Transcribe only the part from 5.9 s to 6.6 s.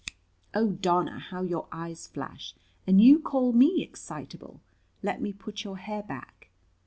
back.